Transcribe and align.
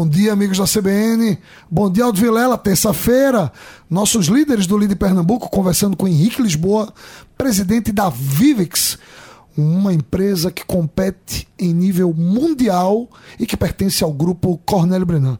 Bom 0.00 0.08
dia, 0.08 0.32
amigos 0.32 0.56
da 0.56 0.64
CBN. 0.64 1.38
Bom 1.70 1.92
dia, 1.92 2.04
Aldo 2.04 2.18
Vilela. 2.18 2.56
Terça-feira, 2.56 3.52
nossos 3.90 4.28
líderes 4.28 4.66
do 4.66 4.78
Líder 4.78 4.96
Pernambuco 4.96 5.50
conversando 5.50 5.94
com 5.94 6.08
Henrique 6.08 6.40
Lisboa, 6.40 6.90
presidente 7.36 7.92
da 7.92 8.08
Vivex, 8.08 8.96
uma 9.54 9.92
empresa 9.92 10.50
que 10.50 10.64
compete 10.64 11.46
em 11.58 11.74
nível 11.74 12.14
mundial 12.14 13.10
e 13.38 13.44
que 13.44 13.58
pertence 13.58 14.02
ao 14.02 14.10
grupo 14.10 14.58
Cornélio 14.64 15.04
Brenan. 15.04 15.38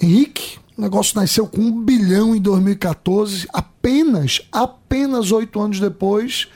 Henrique, 0.00 0.58
o 0.78 0.80
negócio 0.80 1.20
nasceu 1.20 1.46
com 1.46 1.60
um 1.60 1.84
bilhão 1.84 2.34
em 2.34 2.40
2014, 2.40 3.46
apenas, 3.52 4.40
apenas 4.50 5.30
oito 5.30 5.60
anos 5.60 5.78
depois, 5.78 6.48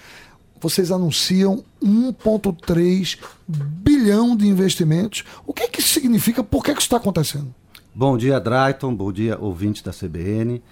vocês 0.60 0.90
anunciam 0.90 1.64
1,3 1.82 3.18
bilhão 3.46 4.36
de 4.36 4.46
investimentos. 4.46 5.24
O 5.46 5.52
que, 5.52 5.62
é 5.62 5.68
que 5.68 5.80
isso 5.80 5.88
significa? 5.88 6.42
Por 6.42 6.64
que, 6.64 6.70
é 6.70 6.74
que 6.74 6.80
isso 6.80 6.86
está 6.86 6.96
acontecendo? 6.96 7.54
Bom 7.94 8.16
dia, 8.16 8.38
Drayton. 8.38 8.94
Bom 8.94 9.12
dia, 9.12 9.38
ouvintes 9.38 9.82
da 9.82 9.92
CBN. 9.92 10.62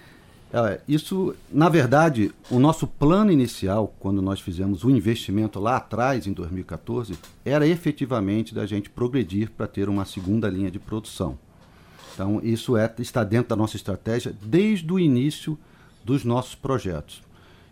É, 0.53 0.79
isso, 0.87 1.35
na 1.51 1.67
verdade, 1.67 2.31
o 2.49 2.57
nosso 2.57 2.87
plano 2.87 3.31
inicial, 3.31 3.93
quando 3.99 4.21
nós 4.21 4.39
fizemos 4.39 4.83
o 4.83 4.89
investimento 4.89 5.59
lá 5.59 5.75
atrás, 5.75 6.25
em 6.25 6.31
2014, 6.31 7.17
era 7.43 7.67
efetivamente 7.67 8.55
da 8.55 8.65
gente 8.65 8.89
progredir 8.89 9.51
para 9.51 9.67
ter 9.67 9.89
uma 9.89 10.05
segunda 10.05 10.47
linha 10.47 10.71
de 10.71 10.79
produção. 10.79 11.37
Então, 12.13 12.39
isso 12.41 12.77
é, 12.77 12.91
está 12.99 13.23
dentro 13.23 13.49
da 13.49 13.55
nossa 13.55 13.75
estratégia 13.75 14.33
desde 14.41 14.91
o 14.91 14.97
início 14.97 15.57
dos 16.03 16.23
nossos 16.23 16.55
projetos. 16.55 17.21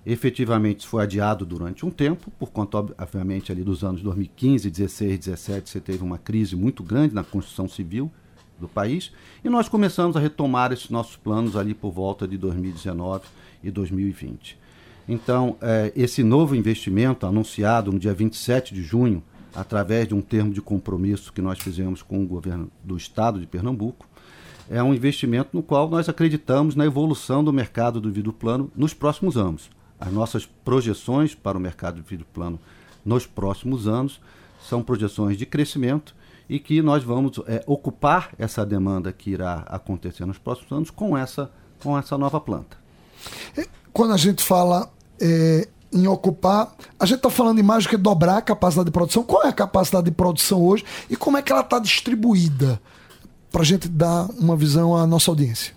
Efetivamente, 0.06 0.86
foi 0.86 1.04
adiado 1.04 1.46
durante 1.46 1.84
um 1.84 1.90
tempo, 1.90 2.30
por 2.38 2.52
conta, 2.52 2.78
obviamente, 2.78 3.52
ali 3.52 3.64
dos 3.64 3.84
anos 3.84 4.04
2015, 4.04 4.70
16, 4.70 5.20
17, 5.20 5.70
você 5.70 5.80
teve 5.80 6.04
uma 6.04 6.20
crise 6.20 6.56
muito 6.56 6.84
grande 6.84 7.16
na 7.16 7.24
construção 7.24 7.68
civil 7.68 8.12
do 8.60 8.68
país, 8.68 9.12
e 9.44 9.50
nós 9.50 9.68
começamos 9.68 10.16
a 10.16 10.20
retomar 10.20 10.72
esses 10.72 10.92
nossos 10.92 11.16
planos 11.16 11.56
ali 11.56 11.74
por 11.74 11.92
volta 11.92 12.28
de 12.28 12.38
2019 12.38 13.26
e 13.64 13.72
2020. 13.72 14.58
Então, 15.10 15.58
eh, 15.60 15.92
esse 15.96 16.24
novo 16.24 16.56
investimento 16.56 17.26
anunciado 17.26 17.92
no 17.92 17.98
dia 17.98 18.14
27 18.14 18.76
de 18.76 18.84
junho, 18.84 19.24
através 19.56 20.08
de 20.08 20.14
um 20.14 20.22
termo 20.22 20.54
de 20.54 20.62
compromisso 20.62 21.34
que 21.34 21.42
nós 21.42 21.60
fizemos 21.60 22.04
com 22.04 22.24
o 22.24 22.28
governo 22.28 22.70
do 22.84 22.96
estado 22.96 23.40
de 23.40 23.48
Pernambuco, 23.48 24.08
é 24.70 24.82
um 24.84 24.94
investimento 24.94 25.50
no 25.54 25.64
qual 25.64 25.90
nós 25.90 26.10
acreditamos 26.10 26.76
na 26.76 26.86
evolução 26.86 27.44
do 27.44 27.54
mercado 27.54 28.00
do 28.00 28.12
vidro 28.12 28.34
plano 28.34 28.72
nos 28.76 28.94
próximos 28.94 29.38
anos. 29.38 29.70
As 30.00 30.12
nossas 30.12 30.46
projeções 30.46 31.34
para 31.34 31.58
o 31.58 31.62
mercado 31.62 32.02
de 32.02 32.08
vidro 32.08 32.26
plano 32.34 32.60
nos 33.04 33.26
próximos 33.26 33.88
anos 33.88 34.20
são 34.68 34.82
projeções 34.82 35.38
de 35.38 35.46
crescimento 35.46 36.16
e 36.50 36.60
que 36.60 36.82
nós 36.82 37.04
vamos 37.04 37.40
é, 37.48 37.64
ocupar 37.66 38.32
essa 38.38 38.66
demanda 38.66 39.12
que 39.12 39.32
irá 39.32 39.64
acontecer 39.68 40.26
nos 40.26 40.38
próximos 40.38 40.72
anos 40.72 40.90
com 40.90 41.18
essa, 41.18 41.52
com 41.82 41.98
essa 41.98 42.18
nova 42.18 42.40
planta. 42.40 42.78
Quando 43.92 44.14
a 44.14 44.18
gente 44.18 44.44
fala 44.44 44.92
é, 45.20 45.68
em 45.92 46.08
ocupar, 46.08 46.76
a 47.00 47.06
gente 47.06 47.18
está 47.18 47.30
falando 47.30 47.60
em 47.60 47.64
mais 47.64 47.86
do 47.86 47.90
que 47.90 47.98
dobrar 47.98 48.38
a 48.38 48.42
capacidade 48.42 48.86
de 48.86 48.92
produção. 48.92 49.24
Qual 49.24 49.44
é 49.44 49.48
a 49.48 49.54
capacidade 49.54 50.06
de 50.06 50.12
produção 50.12 50.62
hoje 50.62 50.84
e 51.10 51.16
como 51.16 51.38
é 51.38 51.42
que 51.42 51.52
ela 51.52 51.62
está 51.62 51.80
distribuída? 51.80 52.82
Para 53.52 53.62
a 53.62 53.66
gente 53.66 53.88
dar 53.88 54.28
uma 54.38 54.56
visão 54.58 54.96
à 54.96 55.08
nossa 55.08 55.32
audiência. 55.32 55.74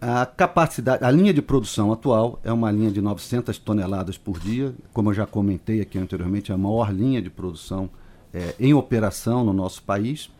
A 0.00 0.24
capacidade, 0.24 1.04
a 1.04 1.10
linha 1.10 1.34
de 1.34 1.42
produção 1.42 1.92
atual 1.92 2.40
é 2.42 2.50
uma 2.50 2.70
linha 2.70 2.90
de 2.90 3.02
900 3.02 3.58
toneladas 3.58 4.16
por 4.16 4.38
dia. 4.38 4.74
Como 4.94 5.10
eu 5.10 5.14
já 5.14 5.26
comentei 5.26 5.82
aqui 5.82 5.98
anteriormente, 5.98 6.50
é 6.50 6.54
a 6.54 6.58
maior 6.58 6.90
linha 6.90 7.20
de 7.20 7.28
produção 7.28 7.90
é, 8.32 8.54
em 8.58 8.72
operação 8.72 9.44
no 9.44 9.52
nosso 9.52 9.82
país. 9.82 10.30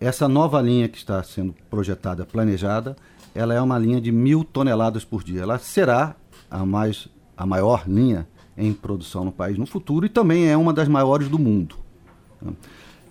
Essa 0.00 0.28
nova 0.28 0.60
linha 0.60 0.88
que 0.88 0.98
está 0.98 1.20
sendo 1.24 1.52
projetada, 1.68 2.24
planejada, 2.24 2.96
ela 3.34 3.52
é 3.52 3.60
uma 3.60 3.76
linha 3.76 4.00
de 4.00 4.12
mil 4.12 4.44
toneladas 4.44 5.04
por 5.04 5.24
dia. 5.24 5.42
Ela 5.42 5.58
será 5.58 6.14
a, 6.48 6.64
mais, 6.64 7.08
a 7.36 7.44
maior 7.44 7.88
linha 7.88 8.28
em 8.56 8.72
produção 8.72 9.24
no 9.24 9.32
país 9.32 9.58
no 9.58 9.66
futuro 9.66 10.06
e 10.06 10.08
também 10.08 10.48
é 10.48 10.56
uma 10.56 10.72
das 10.72 10.86
maiores 10.86 11.28
do 11.28 11.40
mundo. 11.40 11.74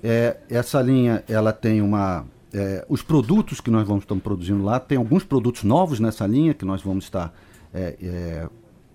É, 0.02 0.38
essa 0.50 0.82
linha 0.82 1.22
ela 1.28 1.52
tem 1.52 1.82
uma 1.82 2.26
é, 2.54 2.86
os 2.90 3.02
produtos 3.02 3.62
que 3.62 3.70
nós 3.70 3.88
vamos 3.88 4.04
estar 4.04 4.16
produzindo 4.16 4.64
lá, 4.64 4.80
tem 4.80 4.98
alguns 4.98 5.24
produtos 5.24 5.64
novos 5.64 6.00
nessa 6.00 6.28
linha 6.28 6.54
que 6.54 6.66
nós 6.66 6.82
vamos 6.82 7.06
estar 7.06 7.34
é, 7.74 7.96
é, 8.02 8.50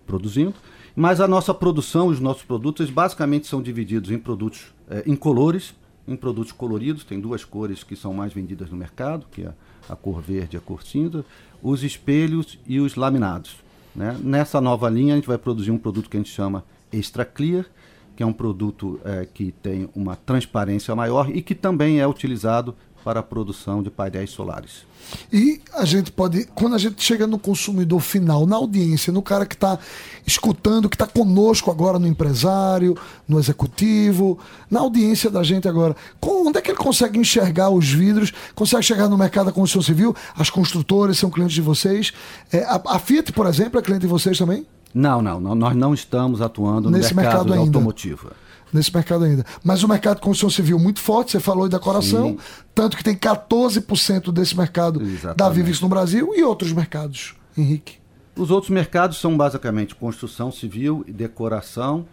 produzindo, 0.07 0.55
mas 0.95 1.21
a 1.21 1.29
nossa 1.29 1.53
produção, 1.53 2.09
os 2.09 2.21
nossos 2.21 2.43
produtos, 2.43 2.91
basicamente 2.91 3.47
são 3.47 3.63
divididos 3.63 4.11
em 4.11 4.19
produtos 4.19 4.75
é, 4.89 5.03
incolores, 5.07 5.75
em 6.07 6.17
produtos 6.17 6.53
coloridos, 6.53 7.05
tem 7.05 7.21
duas 7.21 7.45
cores 7.45 7.83
que 7.83 7.97
são 7.97 8.15
mais 8.15 8.33
vendidas 8.33 8.71
no 8.71 8.77
mercado, 8.77 9.27
que 9.31 9.43
é 9.43 9.53
a 9.89 9.97
cor 9.97 10.21
verde 10.21 10.57
e 10.57 10.59
a 10.59 10.61
cor 10.61 10.83
cinza, 10.83 11.25
os 11.63 11.83
espelhos 11.83 12.59
e 12.67 12.79
os 12.81 12.95
laminados. 12.95 13.57
Né? 13.95 14.17
Nessa 14.23 14.61
nova 14.61 14.89
linha 14.89 15.15
a 15.15 15.17
gente 15.17 15.27
vai 15.27 15.39
produzir 15.39 15.71
um 15.71 15.79
produto 15.79 16.09
que 16.09 16.17
a 16.17 16.21
gente 16.21 16.33
chama 16.33 16.65
Extra 16.93 17.25
Clear, 17.25 17.67
que 18.15 18.23
é 18.23 18.27
um 18.27 18.33
produto 18.33 19.01
é, 19.05 19.27
que 19.27 19.53
tem 19.53 19.89
uma 19.95 20.17
transparência 20.17 20.95
maior 20.95 21.29
e 21.31 21.43
que 21.43 21.55
também 21.55 22.01
é 22.01 22.07
utilizado 22.07 22.75
para 23.07 23.21
a 23.21 23.23
produção 23.23 23.85
de 23.85 23.89
painéis 23.89 24.31
solares. 24.31 24.85
E 25.33 25.61
a 25.73 25.85
gente 25.85 26.11
pode, 26.11 26.45
quando 26.57 26.75
a 26.75 26.79
gente 26.79 27.01
chega 27.01 27.25
no 27.25 27.39
consumidor 27.39 28.01
final, 28.01 28.45
na 28.49 28.57
audiência, 28.57 29.13
no 29.13 29.23
cara 29.23 29.47
que 29.47 29.55
está 29.55 29.79
escutando, 30.27 30.89
que 30.89 30.97
está 30.97 31.07
conosco 31.07 31.71
agora 31.71 32.01
no 32.01 32.09
empresário, 32.09 32.99
no 33.29 33.39
executivo, 33.39 34.41
na 34.69 34.81
audiência 34.81 35.31
da 35.31 35.45
gente 35.45 35.69
agora, 35.69 35.95
onde 36.21 36.59
é 36.59 36.61
que 36.61 36.73
ele 36.73 36.79
consegue 36.79 37.17
enxergar 37.17 37.71
os 37.71 37.89
vidros? 37.89 38.33
Consegue 38.57 38.83
chegar 38.83 39.09
no 39.09 39.17
mercado 39.17 39.47
da 39.47 39.53
construção 39.53 39.83
civil? 39.83 40.13
As 40.37 40.51
construtoras 40.51 41.17
são 41.17 41.31
clientes 41.31 41.55
de 41.55 41.63
vocês? 41.63 42.13
É, 42.53 42.65
a, 42.65 42.83
a, 42.87 42.99
Fiat, 42.99 43.31
por 43.31 43.47
exemplo, 43.47 43.79
é 43.79 43.83
cliente 43.85 44.01
de 44.01 44.09
vocês 44.09 44.37
também? 44.37 44.67
Não, 44.97 45.21
não, 45.21 45.39
não 45.39 45.55
nós 45.55 45.77
não 45.77 45.93
estamos 45.93 46.41
atuando 46.41 46.91
Nesse 46.91 47.11
no 47.15 47.21
mercado, 47.21 47.51
mercado 47.51 47.61
automotivo 47.61 48.31
nesse 48.73 48.93
mercado 48.93 49.25
ainda. 49.25 49.45
Mas 49.63 49.83
o 49.83 49.89
mercado 49.89 50.17
de 50.17 50.23
construção 50.23 50.51
civil 50.51 50.79
muito 50.79 51.01
forte, 51.01 51.33
você 51.33 51.41
falou 51.41 51.69
da 51.69 51.79
decoração, 51.79 52.31
Sim. 52.31 52.39
tanto 52.75 52.97
que 52.97 53.05
tem 53.05 53.15
14% 53.15 54.33
desse 54.33 54.57
mercado 54.57 55.01
Exatamente. 55.01 55.37
da 55.37 55.49
Vivix 55.49 55.81
no 55.81 55.89
Brasil 55.89 56.33
e 56.35 56.43
outros 56.43 56.73
mercados, 56.73 57.35
Henrique. 57.57 57.99
Os 58.35 58.51
outros 58.51 58.71
mercados 58.71 59.19
são 59.19 59.37
basicamente 59.37 59.95
construção 59.95 60.51
civil 60.51 61.05
e 61.07 61.13
decoração, 61.13 62.07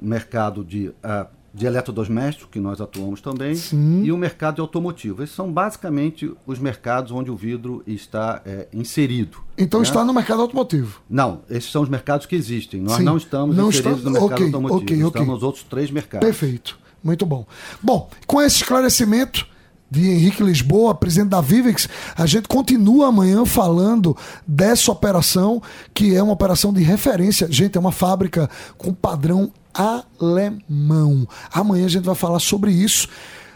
mercado 0.00 0.64
de 0.64 0.88
uh, 0.88 1.26
de 1.52 1.66
eletrodoméstico, 1.66 2.50
que 2.50 2.60
nós 2.60 2.80
atuamos 2.80 3.20
também, 3.20 3.54
Sim. 3.54 4.02
e 4.04 4.12
o 4.12 4.16
mercado 4.16 4.56
de 4.56 4.60
automotivo. 4.60 5.22
Esses 5.22 5.34
são 5.34 5.50
basicamente 5.50 6.32
os 6.46 6.58
mercados 6.58 7.10
onde 7.10 7.30
o 7.30 7.36
vidro 7.36 7.82
está 7.86 8.42
é, 8.44 8.68
inserido. 8.72 9.38
Então 9.56 9.80
né? 9.80 9.86
está 9.86 10.04
no 10.04 10.12
mercado 10.12 10.42
automotivo? 10.42 11.00
Não, 11.08 11.40
esses 11.48 11.70
são 11.70 11.82
os 11.82 11.88
mercados 11.88 12.26
que 12.26 12.36
existem. 12.36 12.80
Nós 12.80 12.98
Sim. 12.98 13.04
não 13.04 13.16
estamos 13.16 13.56
não 13.56 13.70
inseridos 13.70 13.98
está... 13.98 14.10
no 14.10 14.12
mercado 14.12 14.32
okay, 14.32 14.46
automotivo. 14.46 14.76
Okay, 14.78 14.96
okay. 14.96 15.06
Estamos 15.08 15.34
nos 15.34 15.42
outros 15.42 15.64
três 15.64 15.90
mercados. 15.90 16.26
Perfeito. 16.26 16.78
Muito 17.02 17.24
bom. 17.24 17.46
Bom, 17.82 18.08
com 18.26 18.42
esse 18.42 18.56
esclarecimento 18.56 19.46
de 19.90 20.08
Henrique 20.10 20.42
Lisboa, 20.42 20.94
presidente 20.94 21.30
da 21.30 21.40
Vivex, 21.40 21.88
a 22.16 22.26
gente 22.26 22.46
continua 22.46 23.08
amanhã 23.08 23.44
falando 23.46 24.16
dessa 24.46 24.92
operação, 24.92 25.62
que 25.94 26.14
é 26.14 26.22
uma 26.22 26.32
operação 26.32 26.72
de 26.72 26.82
referência. 26.82 27.48
Gente, 27.50 27.76
é 27.76 27.80
uma 27.80 27.92
fábrica 27.92 28.50
com 28.76 28.92
padrão 28.92 29.50
alemão. 29.78 31.26
Amanhã 31.52 31.86
a 31.86 31.88
gente 31.88 32.04
vai 32.04 32.14
falar 32.14 32.40
sobre 32.40 32.72
isso. 32.72 33.08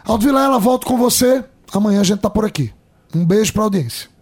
Aldo 0.05 0.25
Vilela, 0.25 0.57
volto 0.59 0.87
com 0.87 0.97
você. 0.97 1.43
Amanhã 1.73 2.01
a 2.01 2.03
gente 2.03 2.19
tá 2.19 2.29
por 2.29 2.45
aqui. 2.45 2.73
Um 3.13 3.25
beijo 3.25 3.51
para 3.53 3.63
a 3.63 3.65
audiência. 3.65 4.12